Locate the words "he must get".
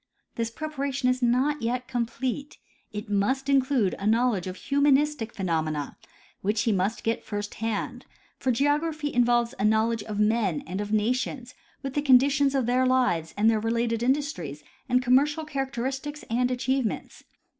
6.63-7.23